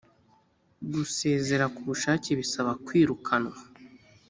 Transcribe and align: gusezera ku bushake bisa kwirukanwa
gusezera 0.93 1.65
ku 1.73 1.81
bushake 1.87 2.29
bisa 2.39 2.61
kwirukanwa 2.85 3.57